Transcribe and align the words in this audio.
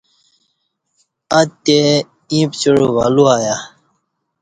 اتی 1.39 1.77
ایں 2.35 2.47
پڅیوع 2.51 2.89
ولو 2.95 3.25
ایہ۔ 3.35 3.55